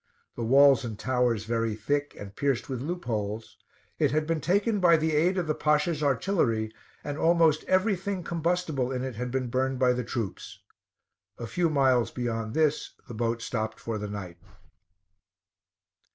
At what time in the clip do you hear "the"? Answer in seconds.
0.35-0.43, 4.97-5.15, 5.45-5.53, 9.93-10.03, 13.07-13.13, 13.99-14.09